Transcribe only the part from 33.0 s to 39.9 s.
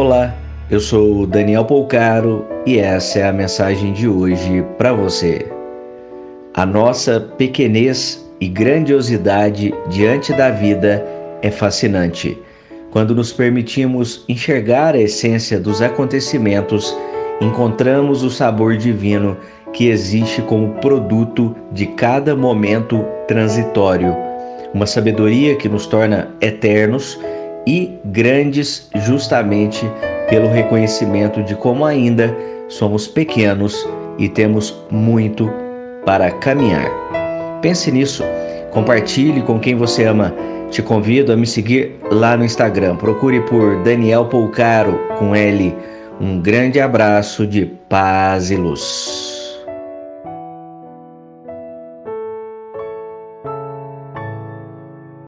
pequenos e temos muito para caminhar. Pense nisso, compartilhe com quem